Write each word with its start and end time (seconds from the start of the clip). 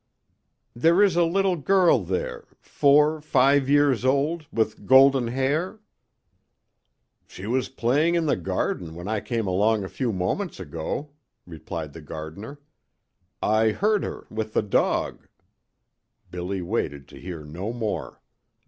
"There 0.75 1.03
is 1.03 1.15
a 1.15 1.23
little 1.23 1.55
girl 1.57 1.99
there 2.03 2.45
four 2.59 3.21
five 3.21 3.69
years 3.69 4.03
old, 4.03 4.47
with 4.51 4.87
golden 4.87 5.27
hair" 5.27 5.79
"She 7.27 7.45
was 7.45 7.69
playing 7.69 8.15
in 8.15 8.25
the 8.25 8.35
garden 8.35 8.95
when 8.95 9.07
I 9.07 9.19
came 9.19 9.45
along 9.45 9.83
a 9.83 9.89
few 9.89 10.11
moments 10.11 10.59
ago," 10.59 11.11
replied 11.45 11.93
the 11.93 12.01
gardener. 12.01 12.59
"I 13.43 13.69
heard 13.73 14.03
her 14.03 14.25
with 14.31 14.53
the 14.53 14.63
dog" 14.63 15.27
Billy 16.31 16.63
waited 16.63 17.07
to 17.09 17.19
hear 17.19 17.43
no 17.45 17.71
more. 17.71 18.21